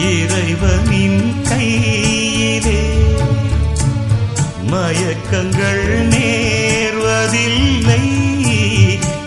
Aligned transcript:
இறைவனின் 0.00 1.42
கையிலே. 1.42 2.80
மயக்கங்கள் 4.70 5.84
நேர்வதில்லை 6.12 8.02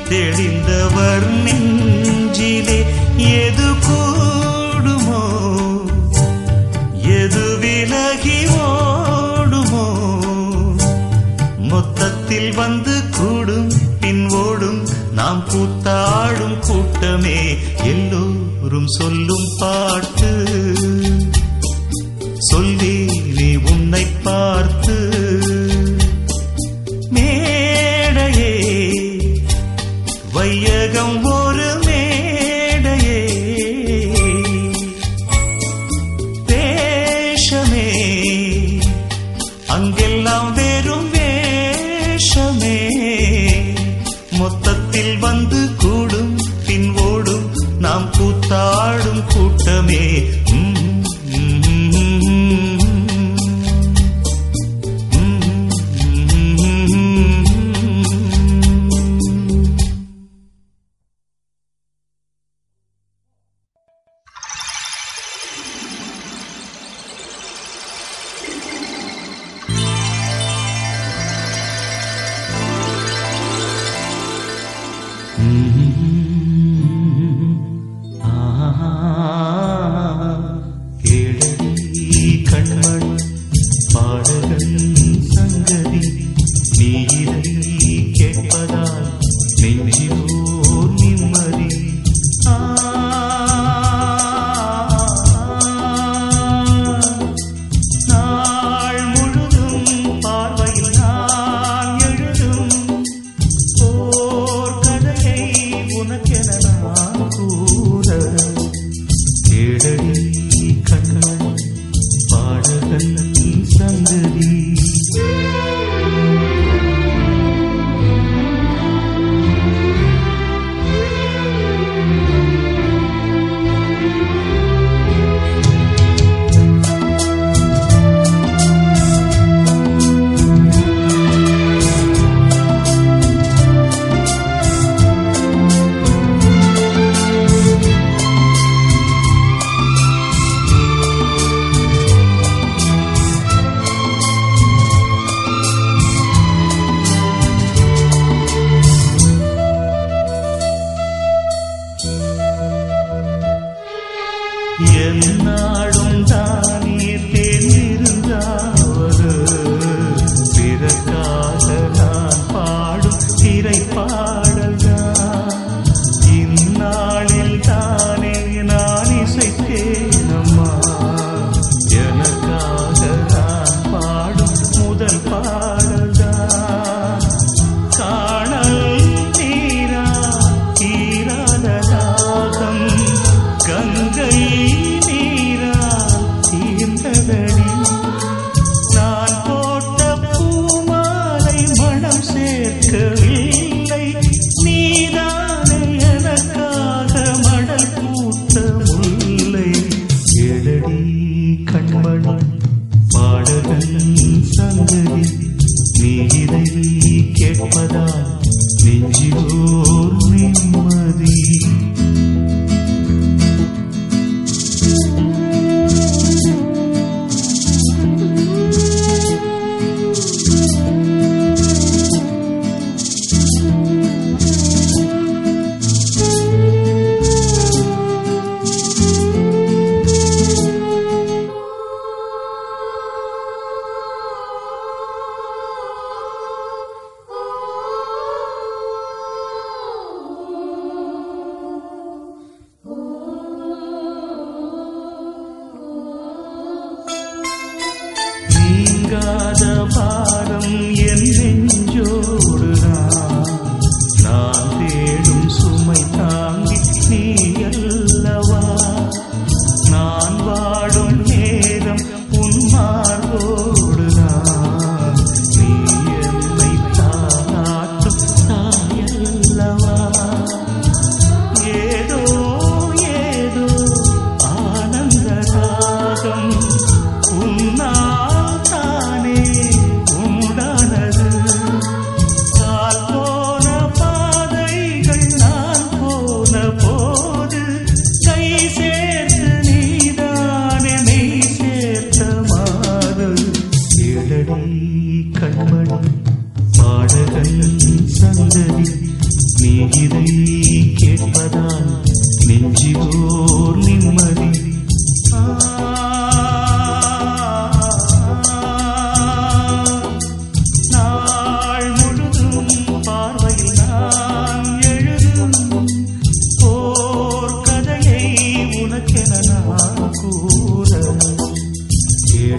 தெளிந்தவர் 0.10 1.28
நெஞ்சிலே 1.44 2.80
எது 3.18 3.74
கூடுமோ 3.86 5.24
எது 7.20 7.58
விலகி 7.58 8.46
ஓடுமோ. 8.46 9.86
மொத்தத்தில் 11.58 12.54
வந்து 12.54 13.10
கூடும் 13.10 13.72
பின் 14.00 14.30
ஓடும் 14.30 14.88
நாம் 15.12 15.44
கூத்தாடும் 15.50 16.60
கூட்டமே 16.60 17.58
எல்லோரும் 17.84 18.88
சொல்லும் 18.88 19.48
பாட்டு 19.60 20.11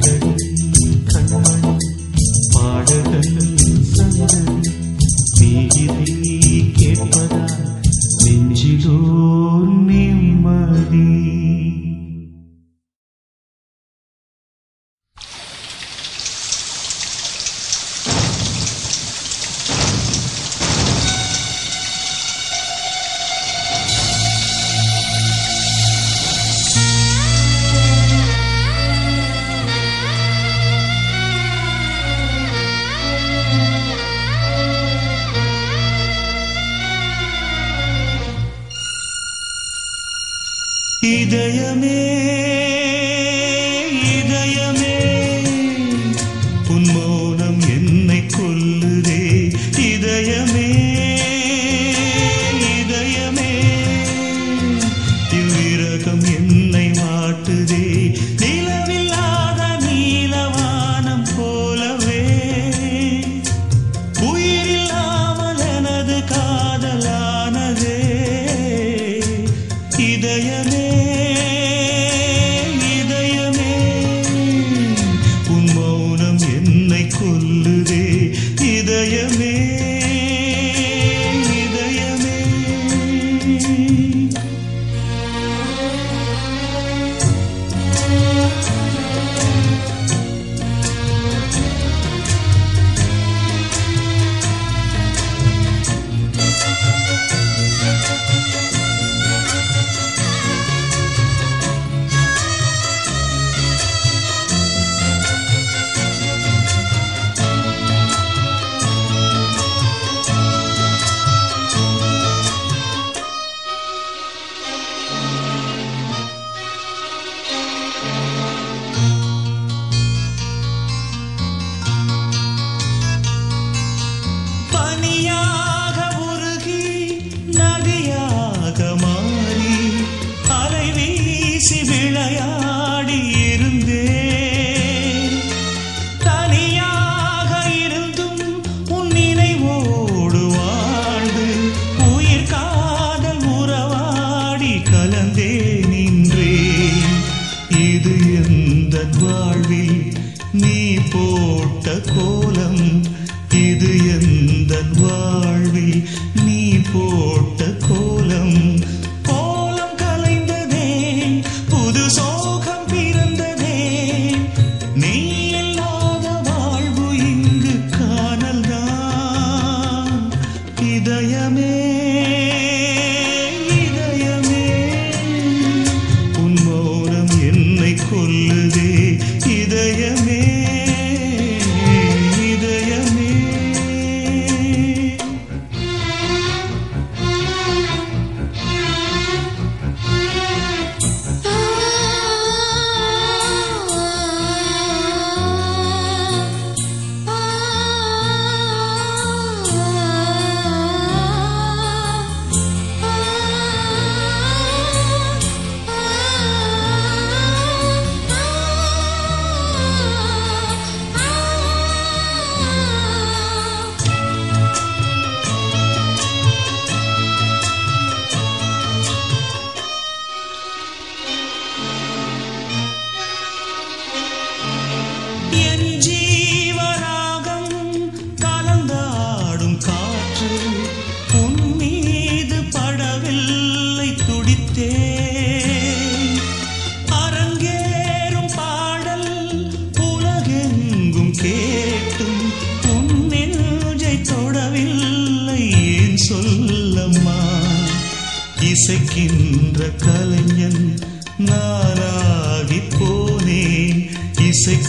Spirit. 0.00 0.21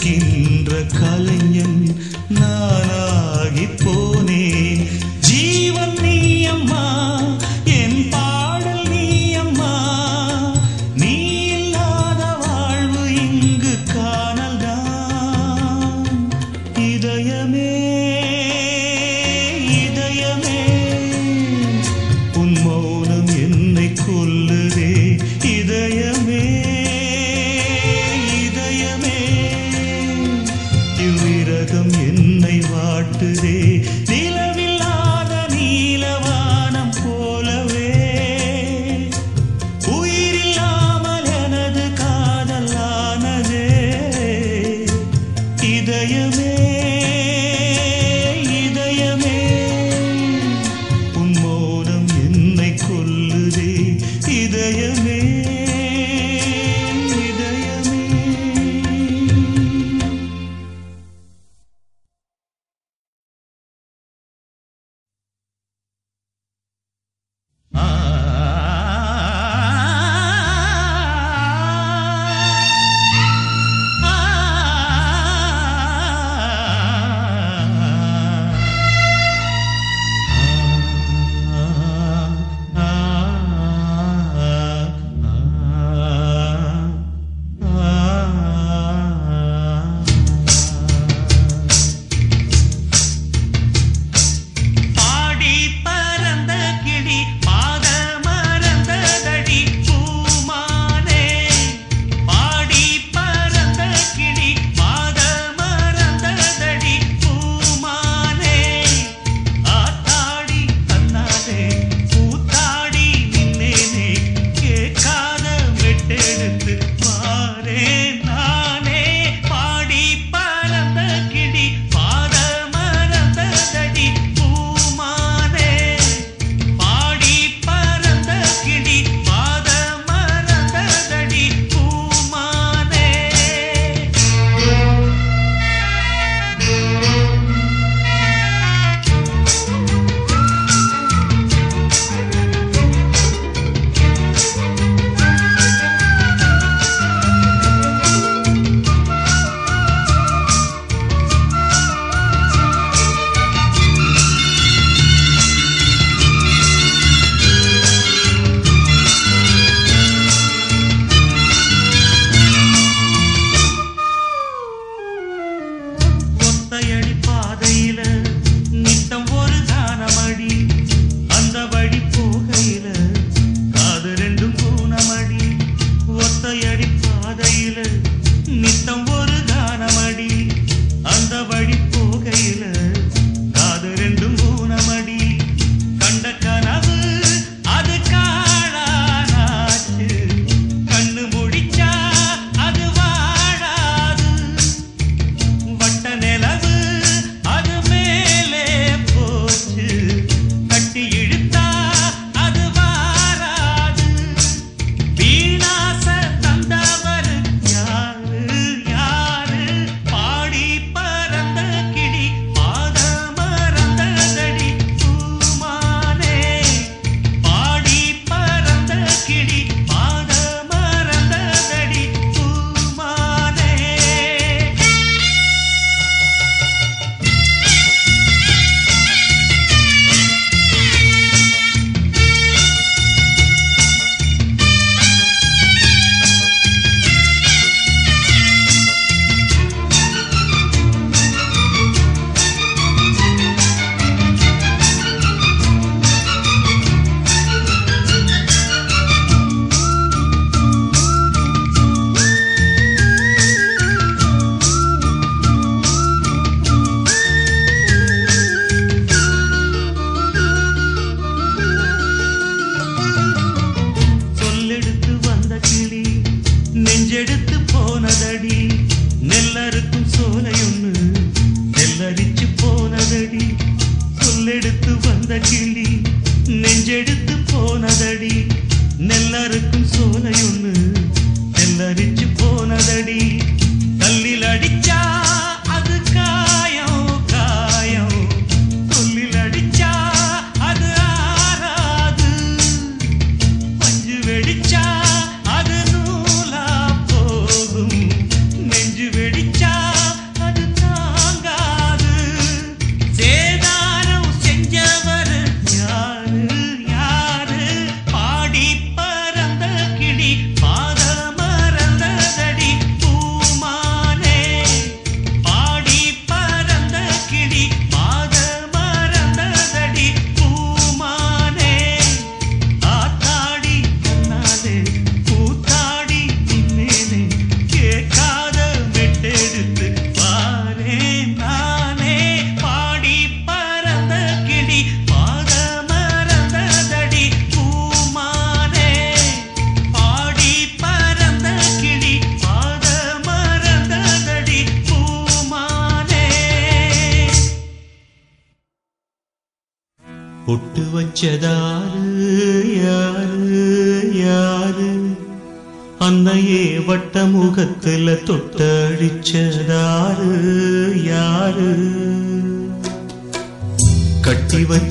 நிற்கின்ற 0.04 0.70
கலைஞன் 0.92 1.78
நானாகி 2.30 2.53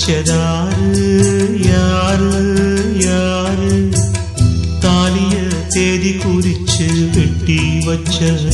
பிடிச்சதாரு 0.06 1.04
யாரு 1.66 2.32
யாரு? 3.04 3.70
தாலிய 4.84 5.36
தேதி 5.70 6.12
குறிச்சு 6.20 6.88
வெட்டி 7.16 7.60
வச்சது 7.86 8.53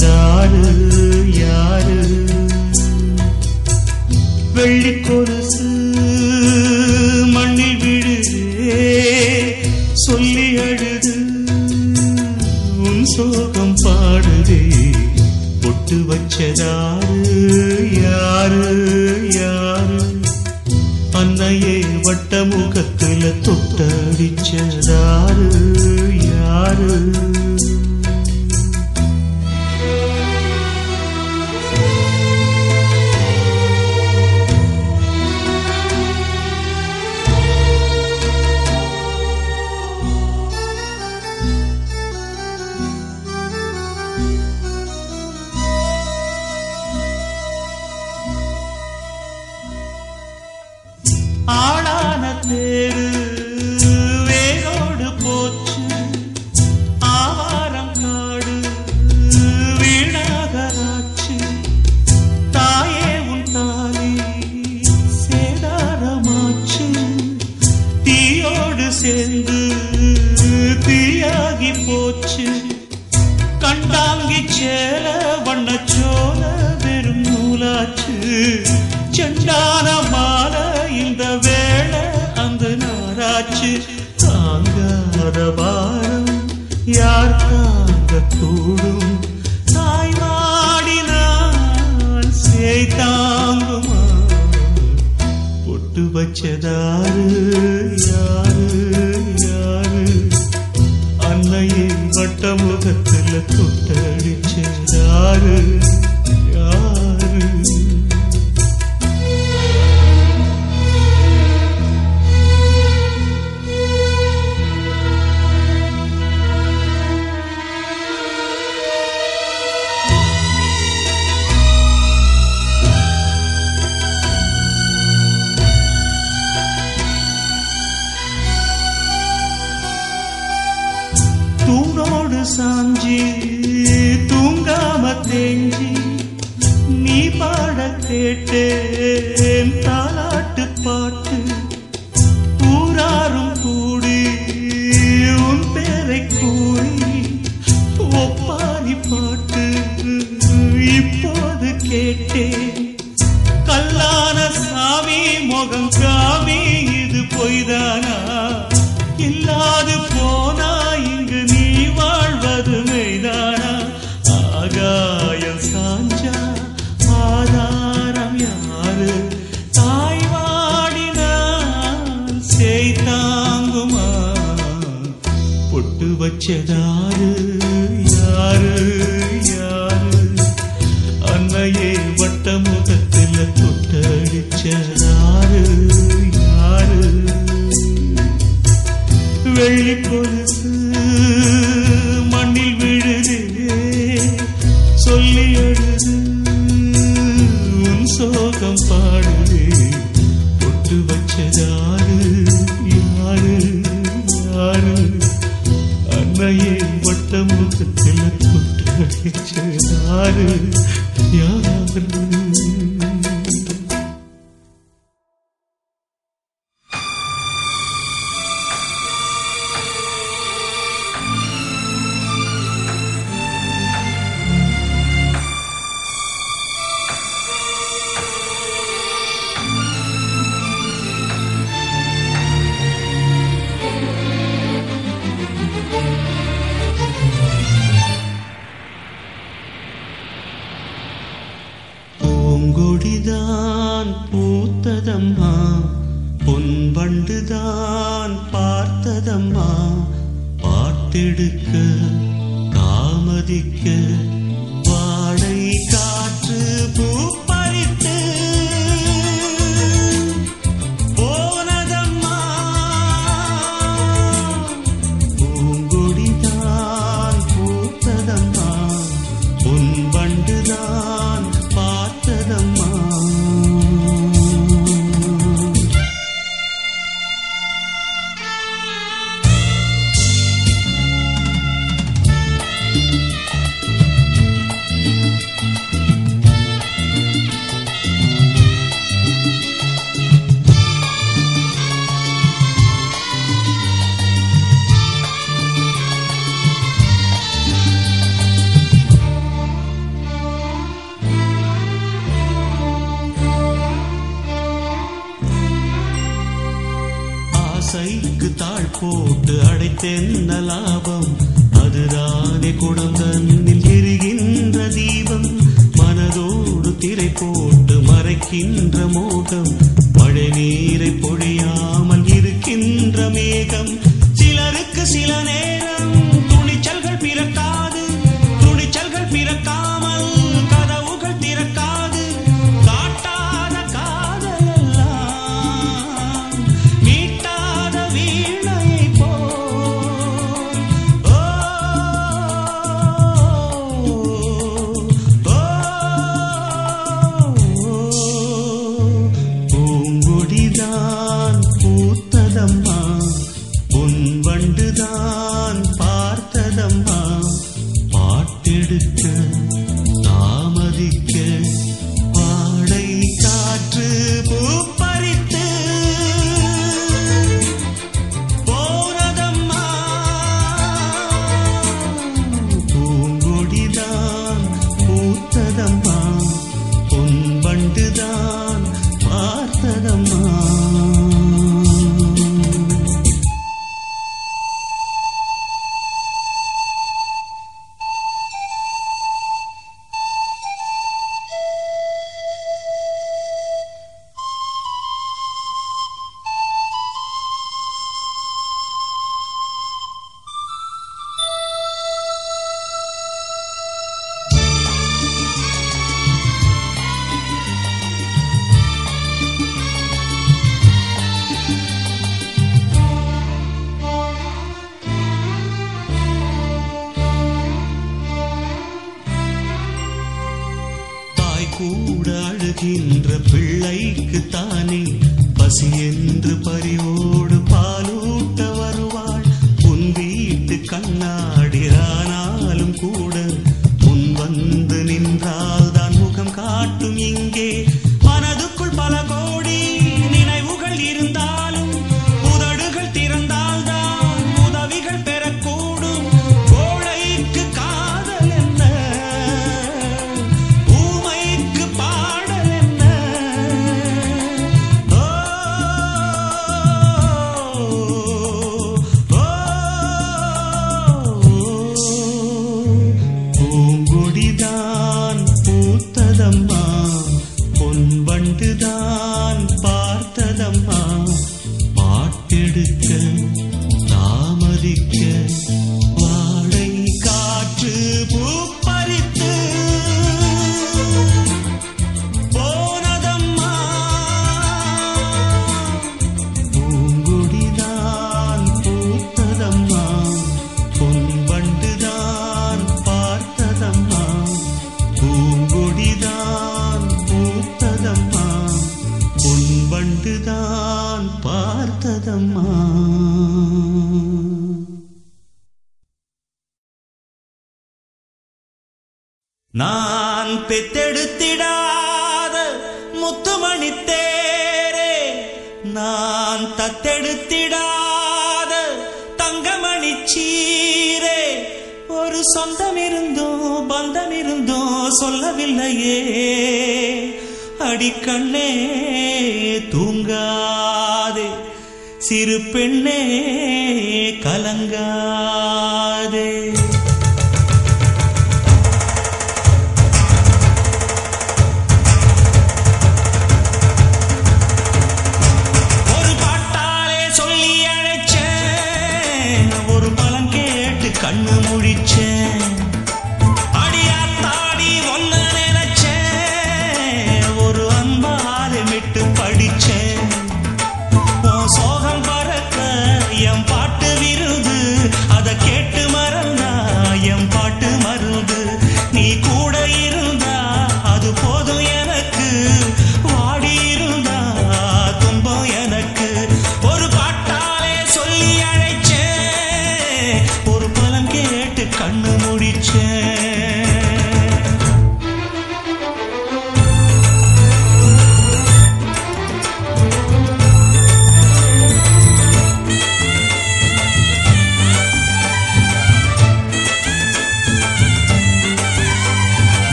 பெண்ணே 532.72 533.20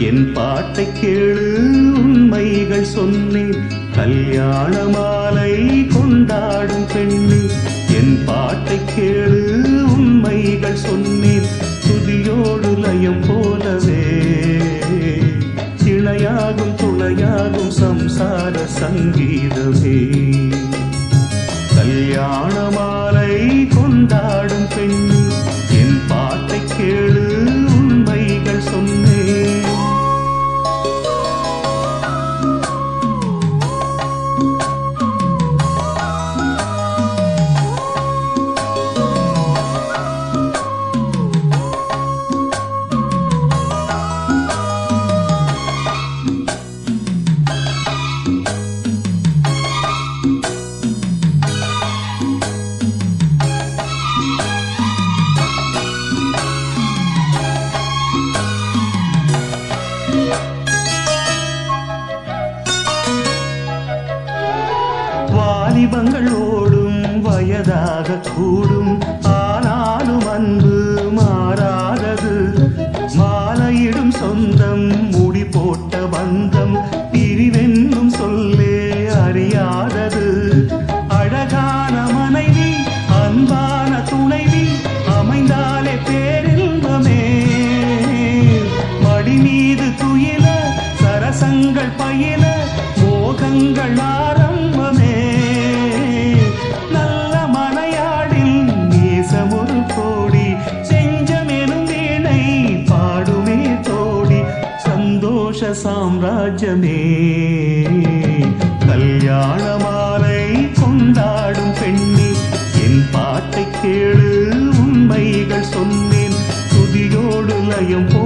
என் 0.00 0.32
பாட்டை 0.32 0.88
கேளு 1.00 1.48
உண்மைகள் 1.94 2.84
சொன்னேன். 2.84 3.54
கல்யாண 3.94 4.84
மாலை 4.84 5.86
கொண்டாடும் 5.86 6.86
பெண்ணே 6.94 7.40
என் 7.88 8.18
பாட்டை 8.26 8.78
கேளு 8.96 9.72
உண்மைகள் 9.82 10.76
சொன்னேன். 10.76 11.48
துதியோடு 11.86 12.78
லயம் 12.78 13.24
போலவே 13.28 14.04
இணையாகும் 15.84 16.74
துளையாகும் 16.80 17.72
சம்சார 17.80 18.56
சங்கீதமே. 18.80 19.98
கல்யாணமா 21.76 22.89
உங்கள் 93.60 93.96
ஆரம்பமே. 94.14 95.14
நல்ல 96.92 97.34
மலையாடில் 97.54 98.58
நேசம் 98.92 99.52
ஒரு 99.52 99.78
கோடி 99.94 100.46
செஞ்சம் 100.90 101.50
எனும் 101.60 101.86
வீணை 101.90 102.40
பாடுமே 102.90 103.58
தோடி 103.88 104.40
சந்தோஷ 104.86 105.72
சாம்ராஜ்யமே. 105.84 106.98
கல்யாண 108.88 109.62
மாலை 109.84 110.40
கொண்டாடும் 110.80 111.74
பெண்ணே 111.80 112.30
என் 112.84 113.02
பாட்டை 113.12 113.64
கேளு 113.80 114.30
உண்மைகள் 114.82 115.70
சொன்னேன் 115.74 116.38
துதியோடு 116.72 117.56
லயம் 117.70 118.08
போ 118.12 118.24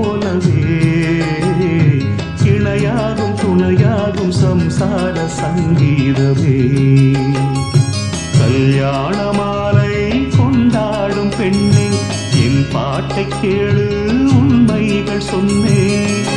சம்சார 4.74 5.18
சங்கீதமே. 5.40 6.58
கல்யாண 8.38 9.16
மாலை 9.32 9.96
கொண்டாடும் 10.36 11.32
பெண்ணே 11.38 11.86
என் 12.44 12.66
பாட்டை 12.72 13.26
கேளு 13.42 13.86
உண்மைகள் 14.38 15.20
சொன்னேன் 15.20 16.33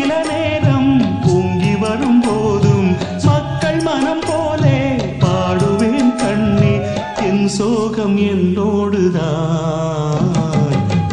சில 0.00 0.24
நேரம் 0.28 1.22
பொங்கி 1.26 1.74
வரும் 1.74 2.20
போதும் 2.20 2.96
மக்கள் 3.24 3.82
மனம் 3.82 4.22
போலே 4.26 4.96
பாடுவேன் 5.20 6.16
கண்ணே 6.16 6.80
என் 7.28 7.48
சோகம் 7.48 8.16
என்னோடுதான். 8.16 10.36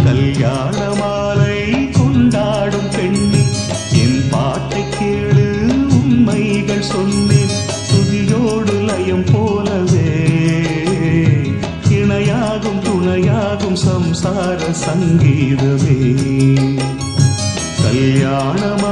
கல்யாண 0.04 0.96
மாலை 1.00 1.92
கொண்டாடும் 1.92 2.90
பெண்ணே 2.96 3.44
என் 3.92 4.30
பாட்டை 4.30 4.84
கேளு 5.00 5.80
உண்மைகள் 5.90 6.82
சொன்னேன் 6.82 7.56
துதியோடு 7.90 8.82
லயம் 8.82 9.26
போலவே. 9.32 10.14
இணையாகும் 11.90 12.86
துணையாகும் 12.86 13.86
சம்சார 13.86 14.72
சங்கீதமே. 14.86 16.35
கல்யாண 18.36 18.85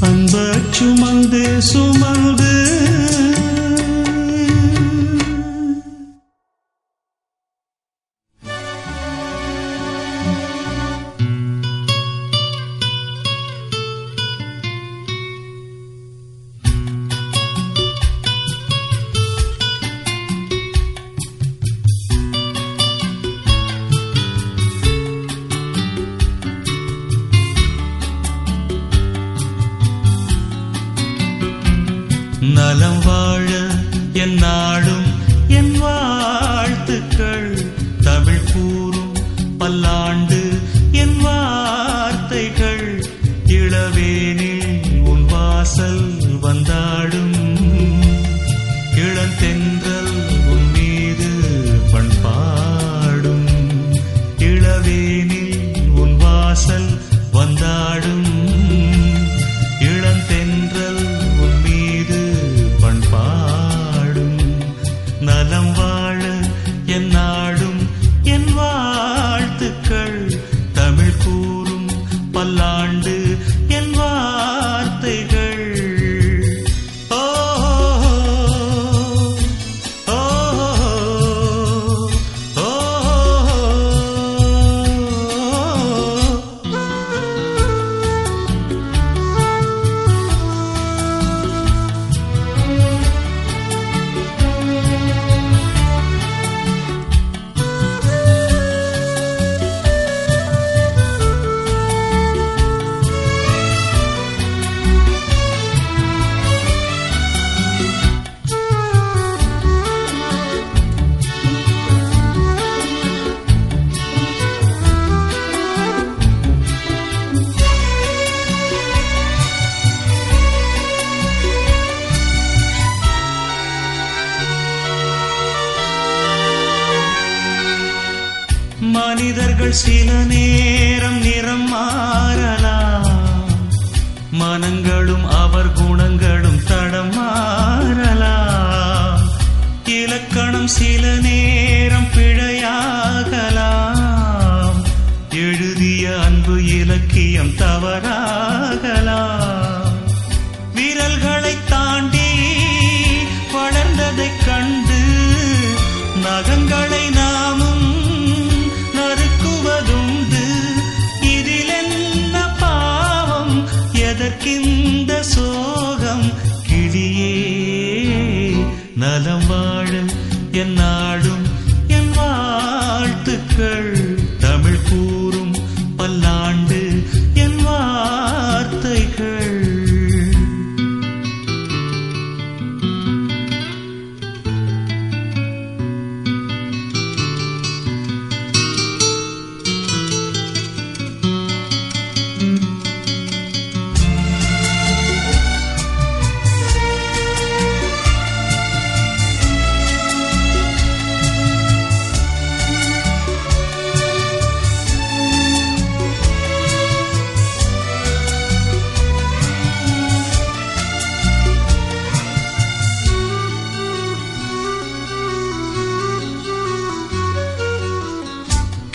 அன்ப 0.00 0.34
சுமந்து 0.70 1.62
சுமந்து 1.62 2.57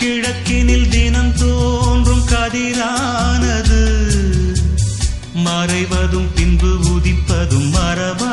கிழக்கினில் 0.03 0.87
தினம் 0.89 1.33
தோன்றும் 1.37 2.25
கதிரானது. 2.27 3.81
மறைவதும் 5.45 6.29
பின்பு 6.35 6.67
உதிப்பதும் 6.67 7.69
மரபா 7.73 8.32